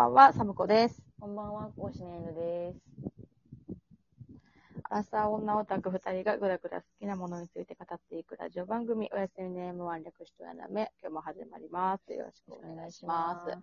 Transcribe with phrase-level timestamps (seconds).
[0.00, 1.02] ばんは、サムコです。
[1.20, 2.80] こんばんは、コシネーヌです。
[4.84, 12.14] アラサー女オタク二人がぐだぐだ好きなものについて語っていくラジオ番組、おやすみネームワン略してやなめ、今日も始まります。
[12.14, 13.58] よろしくお願いします。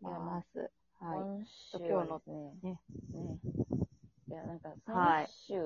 [0.00, 0.70] ます。
[1.00, 1.18] はい。
[1.78, 2.80] 今日のね、ね
[3.12, 3.38] ね。
[4.26, 5.62] いや、なんか、はい先週、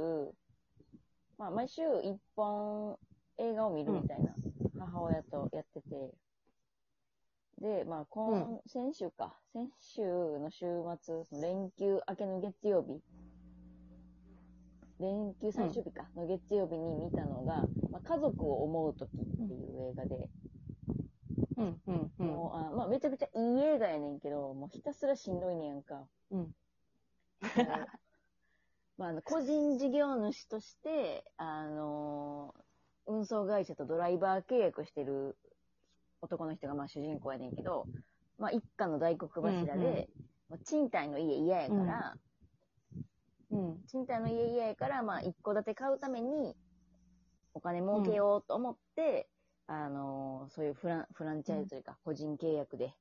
[1.39, 2.99] まあ、毎週一本
[3.39, 4.35] 映画を見るみたいな、
[4.81, 6.11] 母親とやってて、
[7.61, 10.03] で、まあ、今、先週か、先週
[10.39, 10.67] の週
[11.01, 13.01] 末、その連休明けの月曜日、
[15.01, 20.29] 連休最終日か、の月曜日に見たのが、まあ、家族を思うときっていう映画で、
[21.57, 22.27] うん、うん、うん。
[22.27, 26.07] もうあまあ、めちゃくちゃいい映画やねんけど、もうひたすらしんどいねんか。
[26.31, 26.55] うん。
[28.97, 32.55] まあ、あの個人事業主として、あの
[33.07, 35.37] 運送会社とドライバー契約してる
[36.25, 37.87] 男の人がまあ主人公やねんけど、
[38.39, 40.09] まあ、一家の大黒柱で、
[40.49, 42.17] もう賃貸の家嫌やから、
[43.51, 43.79] うん。
[43.87, 46.57] 賃貸の家嫌やから、まあ、一戸建て買うために、
[47.53, 49.29] お金儲けようと思って、
[49.67, 52.93] あのそういうフランフランチャイズというか、個人契約で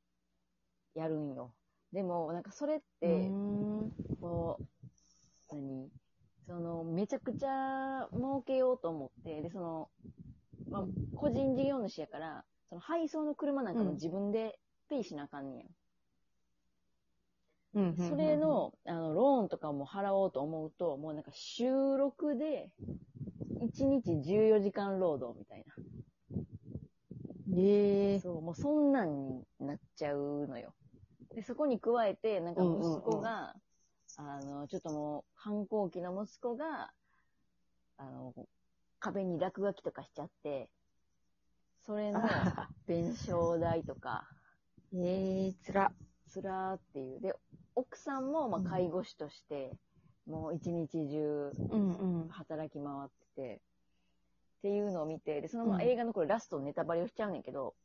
[0.95, 1.53] やるんよ。
[1.91, 3.91] でも、なんかそれっうて、ん。
[4.21, 4.59] こ
[5.51, 5.89] う、何？
[6.47, 9.89] その、めちゃくちゃ儲けようと思って、で、その、
[10.71, 10.83] まあ、
[11.15, 14.57] 個人事業主やから、その配送の車なんかもうん自分で
[14.89, 15.65] ペイしなあかんねん。
[17.75, 17.95] うん。
[18.09, 21.65] それ、の、あの、ローンとかも払おうと思うと、もうなんか週
[21.97, 22.71] 6で、
[23.61, 25.75] 1日14時間労働みたいな。
[27.55, 30.73] ええそう、もうそんなんになっちゃうのよ。
[31.35, 33.53] で、そこに加えて、なんか息子が、
[34.17, 36.91] あの、ちょっともう反抗期の息子が、
[37.97, 38.33] あの、
[38.99, 40.69] 壁に落書きとかしちゃって、
[41.85, 42.21] それの
[42.87, 44.27] 弁償代とか、
[44.95, 45.91] ええつら。
[46.27, 47.19] つらーっていう。
[47.19, 47.35] で、
[47.75, 49.75] 奥さんもまあうん介護士として、
[50.25, 51.51] もう一日中。
[52.29, 53.61] 働き回ってて、
[54.59, 57.75] っていうのを見て、で、そのまうんあ映画のこれラストネタバレをしちゃうねんけど、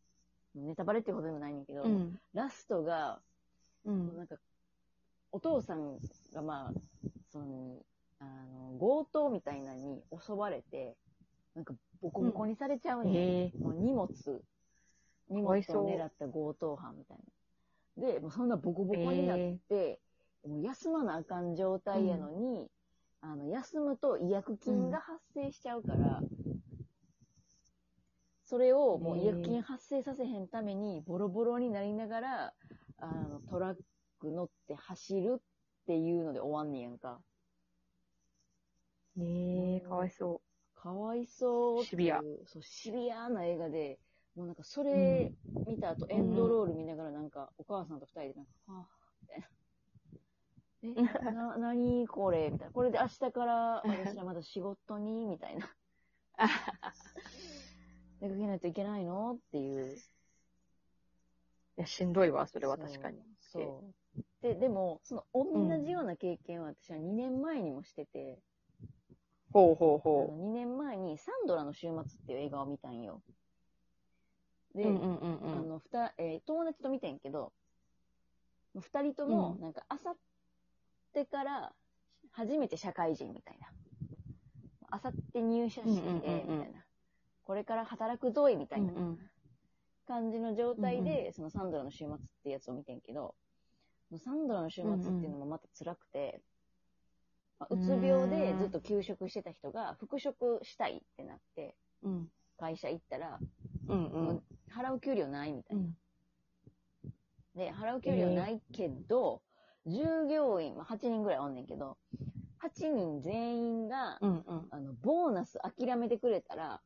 [0.55, 2.21] ネタバレってことでもないねんけど、うん。
[2.35, 3.21] ラストが、
[3.85, 4.17] うん。
[4.17, 4.37] なんか、
[5.33, 5.99] お父さん
[6.33, 6.73] がまあ、
[7.31, 7.85] その、
[8.21, 10.97] あの、強盗みたいなのに襲われて、
[11.59, 13.15] なんかボコボコにされちゃうねん。
[13.17, 14.09] ええもう荷物、
[15.29, 17.19] 荷物を狙った強盗犯みたい
[17.97, 18.13] な。
[18.13, 19.39] で、もうそんなボコボコになっ
[19.69, 19.99] て、
[20.47, 22.71] もう休まなあかん状態やのに、
[23.23, 26.23] あの、休むと違約金が発生しちゃうから、
[28.45, 32.55] それをもう違約金発生させへんために、ボロボロになりながら、
[32.99, 33.77] あの、トラッ
[34.21, 35.41] ク乗って走るっ
[35.89, 37.19] ていうので終わんねやんか。
[39.21, 40.41] ええかわいそ
[40.83, 42.21] かわいそうっていうシビア。
[42.47, 43.99] そう、シビアな映画で、
[44.37, 45.33] もうなんかそれ
[45.67, 48.87] 見た後、エンドロール見ながらなんか、お母さんと二人でなんか、はぁ、
[49.23, 49.49] みたいな。
[50.83, 52.51] え、な、 なにこれ？
[52.51, 52.73] みたいな。
[52.73, 55.27] これで明日から私はまた仕事に？
[55.27, 55.67] みたいな。
[55.67, 55.71] う。
[58.21, 59.35] 出かけないといけないの？
[59.35, 59.97] っていう。
[61.79, 63.19] いや、しんどいわ、それは確かに。
[63.41, 63.63] そう。
[63.63, 63.95] そう
[64.43, 68.39] で、でも、その同じような経験は私は2年前にもしてて、
[69.53, 73.23] ほうほうあほの2年前にサンドラの週末っていう映画を見たんよ。
[74.75, 74.79] う。
[74.79, 75.59] で、うんうんうんうん。
[75.59, 77.53] あの、ふた、えー友達と見てんけど、
[78.75, 80.17] 二人ともう、んなんか、あさっ
[81.13, 81.73] てから、
[82.33, 83.69] 初めて社会人みたいな。
[84.91, 86.85] あさって入社式で、うんうんうんうんみたいな。
[87.45, 88.93] これから働くぞい、みたいな
[90.07, 93.35] 感じの状態うんで、そのサンドラの週末ってやつを見てんけど、
[94.17, 96.58] サンドラの週末っていうのもまた辛くて、まあ
[97.67, 102.29] うつ病でずっと休職してた人が復職したいってなって、うん。
[102.59, 103.39] 会社行ったら、
[103.89, 104.43] うんうん。
[104.71, 105.83] 払う給料ないみたいな。
[105.83, 105.97] うん。
[107.55, 109.43] で、払う給料ないけど、
[109.87, 111.97] 従業員、まあ、8人ぐらいおんねんけど、
[112.61, 114.69] 8人全員が、うんうん。
[114.71, 116.81] あの、ボーナス諦めてくれたら、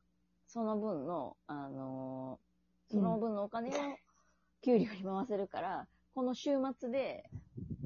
[0.47, 2.53] その分の、あのー
[2.91, 3.73] その分のお金を
[4.61, 7.27] 給料に回せるから、この週末で、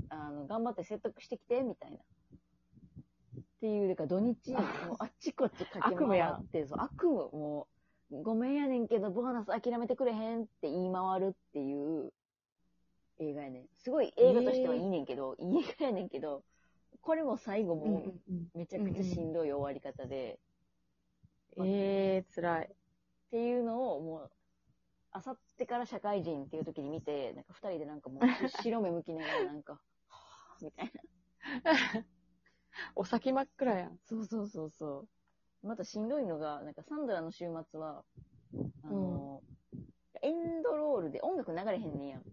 [0.09, 1.99] あの、頑張って説得してきて、みたいな。
[3.57, 4.63] っていう、だから土日、もう
[4.99, 7.67] あっちこっち駆け回って、そう悪夢、も
[8.11, 12.13] う、ごめんやねんけど、ボーナス諦めてくれへんって言い回るっていう
[13.19, 13.65] 映画やねん。
[13.77, 16.43] すごい映画としてはいいねんけど、いい映画やねんけど、
[17.01, 18.13] これも最後うんも
[18.53, 20.39] めちゃくちゃしんどい終わり方で、
[21.55, 21.67] うん。
[21.67, 22.65] ええ辛い。
[22.65, 22.75] っ
[23.31, 24.31] ていうのをもう、
[25.11, 30.91] あさってから社会人っていう時に見て、なんか二人でなんかもう白目向きながらなんか、はぁ、みたい
[31.63, 32.05] な。
[32.95, 33.99] お先真っ暗やん。
[34.05, 35.07] そうそうそうそ
[35.63, 35.67] う。
[35.67, 38.03] またしんどいのが、なんかサンドラの週末は、
[38.83, 39.43] あの、
[40.21, 42.25] エンドロールで音楽流れへんねんやん。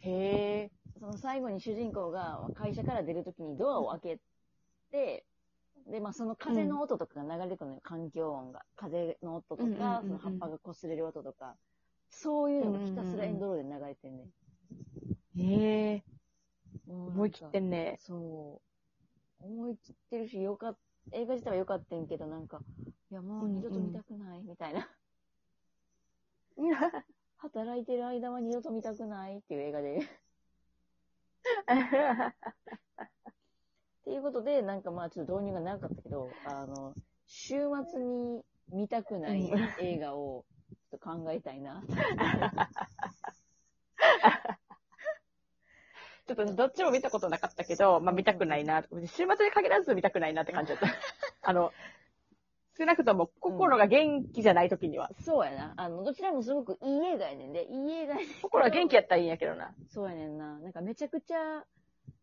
[0.00, 0.70] へへえ。
[1.00, 4.20] その最後に主人公が会社から出るときにドアを開け
[4.90, 5.26] て、
[5.86, 8.64] で、まあその風の音とかが流れてくるのよ、環境音が。
[8.76, 11.56] 風の音とうんうんうんか、うんその葉っぱが擦れる音とか、
[12.10, 14.28] そういうのがひたすらエンドロールで流れてんね。
[15.36, 16.04] へえ。
[16.86, 18.00] もうなんか思い切ってんね。
[18.00, 18.67] そう。
[19.40, 20.76] 思い切ってるし、よかっ
[21.12, 22.60] 映画自体は良かったんけど、なんか、
[23.10, 24.88] いやもう二度と見たくない、みたいな。
[27.38, 29.98] 働いてる間は二度と見たくないっていう映画で。
[30.00, 30.02] っ
[34.04, 36.94] ていうことで、なんかまあちょっと導入が長かったけど、あの、
[37.26, 38.42] 週末に
[38.72, 40.44] 見たくないうん映画を
[40.90, 41.84] ちょっと考えたいな。
[46.28, 48.82] ちょっとどっちも見たことなかったけど、まあ見たくないな。
[48.82, 50.88] 週末に限らず見たくないなって感じだった。
[51.48, 51.72] あの、
[52.76, 55.10] 少なくとも心が元気じゃない時には。
[55.20, 55.72] そうやな。
[55.78, 58.28] あの、どちらもすごくいい映画やねんで、いい映画やねん。
[58.42, 59.74] 心が元気やったらいいんやけどな。
[59.88, 60.58] そうやねんな。
[60.58, 61.64] なんかめちゃくちゃ、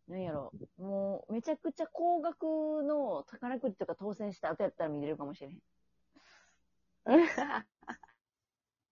[0.06, 2.44] なんやろ、もう、めちゃくちゃ高額
[2.84, 5.58] の宝くじとか当選した後やったら見れるかもしれへん。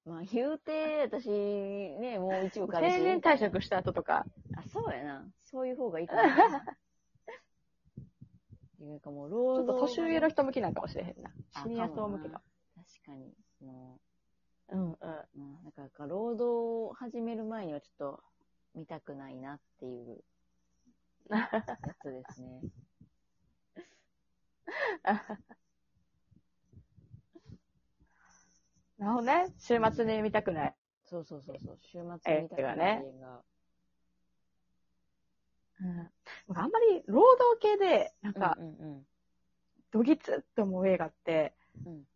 [0.07, 4.27] まあ、言うて、私、ね、もう一応彼氏定年退職した後とか。
[4.55, 5.27] あ、そうやな。
[5.45, 6.63] そういう方がいいかもしれない。
[8.81, 11.31] なんかもう、ち労働ょっと年上の人向きなんかもしれへんな。
[11.55, 12.43] あシニア層向けか。
[12.77, 13.33] 確かに。
[13.67, 13.99] も
[14.69, 14.93] うんうん。
[14.93, 16.45] う、うん、なんか、なんか労働
[16.91, 18.23] を始める前にはちょっと
[18.75, 20.23] 見たくないなっていう
[21.31, 21.49] や
[22.03, 22.61] つですね。
[29.05, 29.53] なるほどね。
[29.59, 30.75] 週末に見たくない。
[31.05, 31.79] そうそうそうそう。
[31.83, 33.43] 週末に見たくないね映画。
[35.83, 36.11] うん。
[36.49, 38.71] 僕あんまり労働系で、なんか、うんう
[39.01, 39.07] ん
[39.93, 41.55] ドギツって思う映画って。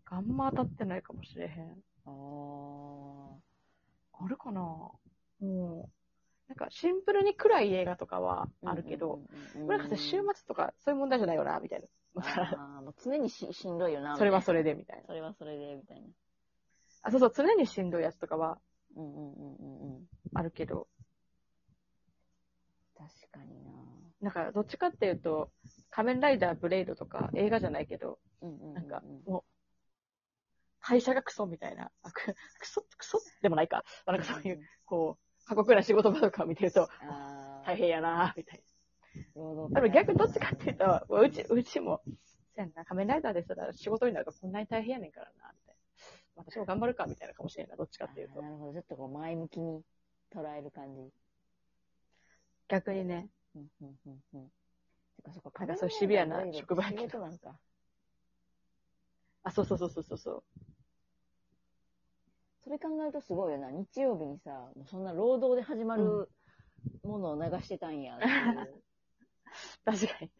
[0.06, 1.76] あんま当たってないかもしれへん。
[2.06, 3.36] あ
[4.20, 4.90] あるかな
[5.42, 5.78] うん。
[6.48, 8.70] なんかシンプルに暗い映画とかはあ。
[8.70, 9.20] あるけど、、
[9.54, 11.86] うんなんかさ週末とかそういう問題じゃないよな、みたいな。
[12.16, 14.16] あーもう常にししんどいよな。
[14.16, 14.84] それはみそれで、み。
[14.84, 16.08] たいなそれはそれで、みたいな。
[17.02, 18.58] あ、そうそう、常にしんどいやつとかは
[18.96, 20.06] うんうんうんうんうん。
[20.34, 20.88] あるけど、
[22.96, 23.70] 確かにな。
[24.20, 25.50] なんかどっちかっていうと、
[25.90, 28.74] 仮面ライダーブレイドとか映画じゃないけど、うんうんうんうん。
[28.74, 29.42] なんかもう、
[30.80, 33.84] 会社がクソみたいな、あくクソ、クソでもないか。
[34.06, 39.80] まあなんかそういう、こう、過酷な仕事場とかを見てると、あ大変やなみたいー労働な。
[39.80, 42.12] でも逆どっちかっていうと、もううち、うちも、そ
[42.56, 45.67] うやんな、仮面ライダーですら仕事になるとこんなに大変やねんからな、みたいな。
[46.38, 47.76] 私も頑張るか、みたいなかもしれんない。
[47.76, 48.40] どっちかっていうと。
[48.40, 48.72] なるほど。
[48.72, 49.82] ちょっとこう前向きに
[50.32, 51.10] 捉える感じ。
[52.68, 54.48] 逆にね、うんうんうんうん。
[55.16, 57.58] てか、そっか、なんかそうシビアな職場やけどなんか。
[59.42, 60.42] あ、そうそうそうそうそうそう。
[62.64, 63.70] それ考えるとすごいよな。
[63.70, 66.30] 日曜日にさ、もうそんな労働で始まる
[67.02, 68.18] ものを流してたんや。
[69.84, 70.30] 確かに。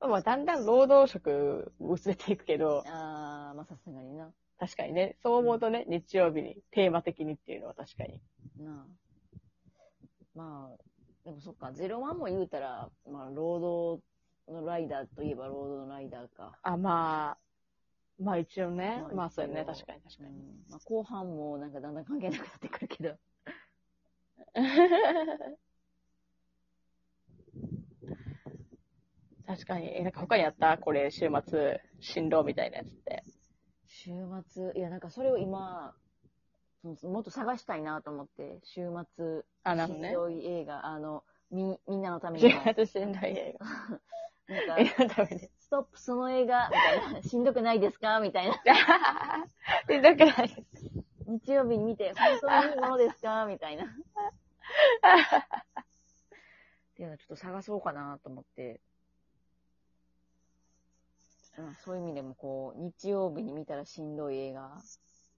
[0.00, 4.30] まあ、だんだん労働色薄れていくけど、あー、まあさすがにな。
[4.58, 8.20] 確かにね、そう思うとね、日曜日にテーマ的にっていうのは確かに。
[8.58, 8.86] なあ。
[10.34, 10.76] まあ、
[11.24, 14.00] でもそっか、ゼロワンも言うたら、まあ、労
[14.48, 16.58] 働のライダーといえば労働のライダーか。
[16.62, 17.38] あ、まあ、
[18.22, 20.30] まあ一応ね、まあまあそうやね、確かに確かに。
[20.30, 20.36] うん
[20.70, 23.16] まあ、後半もなんかだんだん関係なくなってくるけど。
[29.46, 29.96] 確かに。
[29.96, 30.76] え、なんか他にあった？
[30.78, 33.24] これ、週末、振動みたいなやつって。
[33.86, 34.10] 週
[34.48, 35.94] 末、いや、なんかそれを今、
[37.02, 43.66] もっと探したいなと思って、週末、あ、なるほど映画、あの、み、みんなのため週にも、末しんどい映画。
[44.66, 45.26] なん映か。
[45.58, 48.20] ストップその映画、みたいな、 しんどくないですか？
[48.20, 48.54] みたいな。
[49.88, 50.66] しんどくない。
[51.26, 53.46] 日曜日に見て、本当にいいものですか？
[53.46, 53.84] みたいな。
[53.84, 53.88] っ
[56.94, 58.80] ていうのをちょっと探そうかなと思って。
[61.58, 64.78] うん、そういう意味でもこう、日曜日に見たらしんどい映画。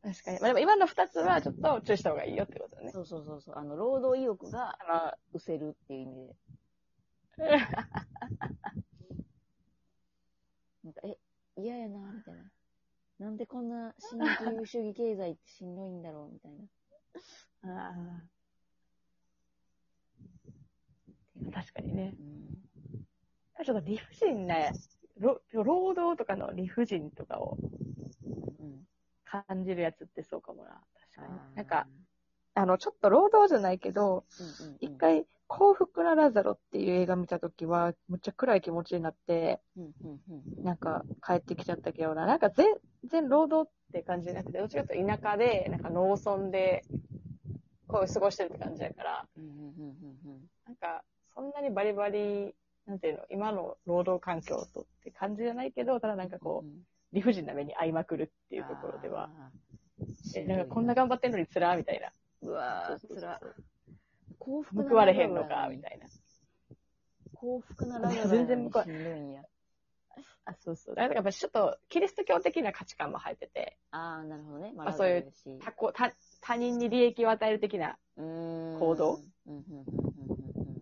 [0.02, 0.40] 確かに。
[0.40, 2.90] まあでも今の二つはちょっと注意した方がいいよってことだね。
[2.92, 3.56] そうそうそうそう。
[3.56, 6.22] あの、労働意欲があ失せるっていう意味で。
[7.38, 7.38] の、
[10.84, 11.18] なんか、え、
[11.56, 12.50] 嫌やな、みたいな。
[13.18, 16.68] なんでこんな新自由主義経済ってしんどいんだろう、みたいな。
[17.62, 18.28] あー
[21.52, 22.14] 確かにね。
[22.18, 22.64] うん。
[23.64, 24.76] ちょっと理不尽な、ろ
[25.20, 27.56] 労働とかの理不尽とかを
[28.60, 28.86] うん。
[29.24, 30.70] 感じるやつってそうかもな。
[31.12, 31.86] 確かになんか、、
[32.54, 40.20] あの、ちょっと労働じゃないけど、うんうんうん、一回、幸福なラザロっていう映画見たときは、むっちゃ暗い気持ちになって、うんうん
[40.58, 40.64] うん。
[40.64, 42.66] なんか帰ってきちゃったけどな、なんか全
[43.04, 46.84] 然労働って感じじゃなくて、どっちかというと田舎で、なんか農村で、
[47.86, 49.58] こう過ごしてるって感じだから、うんうんうん
[50.26, 52.54] うんなんか、そんなにバリバリ、
[52.86, 54.86] なんていうの、今の労働環境と
[55.18, 56.82] 感じじゃないけど、ただなんかこう、うん
[57.12, 59.30] 理不尽な目に遭いまくるっていうところでは、
[60.36, 62.12] え、なんかこんな頑張ってんのにつらーみたいな。
[62.42, 63.40] うわー、つら。
[64.38, 66.06] 幸福な報われへんのか、みたいな。
[67.32, 69.42] 幸福なラグなのに全然報わしんどいんや。
[70.44, 70.94] あ、そうそう。
[70.94, 74.72] だからやっぱちょっと、キリスト教的な価値観も入ってて、ああ、なるほどね。
[74.74, 80.78] まあそういうし他こ他他人に利益を与える的な、行動うんうんうんうんうん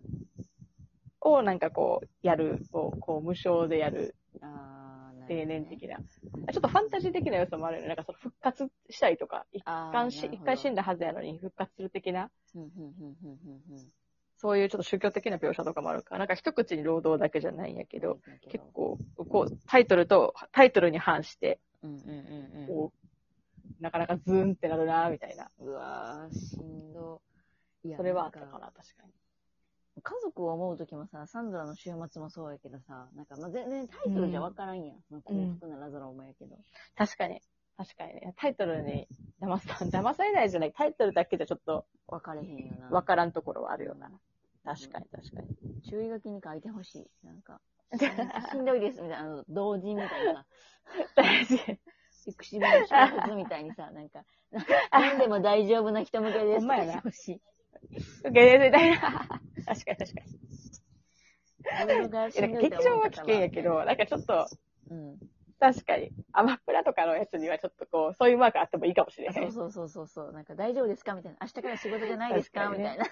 [1.21, 4.15] をなんかこう、やる、をこう、無償でやる、
[5.27, 5.97] 定年的な。
[5.97, 7.87] ちょっとファンタジー的な要素もあるよね。
[7.89, 12.29] なんかその復活したりとか、一回し一回死んだはずやのに復活する的な、
[14.37, 18.19] そういうちょっと宗教的な描写とかもあるから、なんか一口に労働だけじゃないんやけど、
[18.49, 21.59] 結構、こう、タイトルと、タイトルに反して、
[22.67, 22.91] こ
[23.79, 25.49] う、なかなかズーンってなるなみたいな。
[25.59, 27.21] うわー、しんど。
[27.83, 29.13] いやそれはあったかな、確かに。
[30.01, 34.97] 家族を思うときもさ、サンドラの週末もそうやけどさ、なんかまあ全然タイトルじゃわからんやん。
[35.07, 36.55] その幸福なラザロもやけど。
[36.95, 37.41] 確かに。
[37.77, 38.33] 確かにね。
[38.37, 39.07] タイトルに
[39.41, 40.73] 騙さ、 騙されないじゃない。
[40.73, 42.89] タイトルだけじゃちょっと分かれへんよな。
[42.89, 44.11] わからんところはあるよな。
[44.63, 45.81] 確かに、確かに。
[45.89, 47.25] 注意書きに書いてほしい。
[47.25, 47.61] なんか、
[48.51, 50.45] しんどいですみたいな、あの、同人みたいなさ、
[52.35, 54.25] 口紅小説みたいにさ、 なんか、
[54.91, 57.41] 何でも大丈夫な人向けですほんまやな書いてほしい。
[58.21, 58.99] 受け入れみたいな。
[58.99, 60.37] 確かに、確かに。
[61.63, 62.11] なん
[62.99, 64.47] は危険やけど、なんかちょっと、
[64.89, 65.19] うん。
[65.59, 69.33] 確かに、アマプラとかのやつにはちょっっとこう、そういうマークあってもいいかもしれない。
[69.33, 70.31] そうそうそうそうそう。
[70.31, 71.15] なんか大丈夫ですか？
[71.15, 71.39] みたいな。
[71.41, 72.69] 明日から仕事じゃないですか？
[72.69, 73.05] ねみたいな。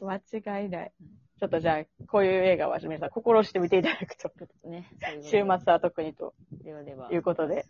[0.00, 0.16] 間
[0.62, 0.92] 違いない。
[1.38, 4.30] ちょっとじゃあ、こういう映画は皆さん心して見ていただくと、
[4.68, 4.88] ね。
[5.22, 7.12] 週末では特にとではでは。
[7.12, 7.66] いうことで、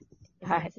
[0.42, 0.72] はい。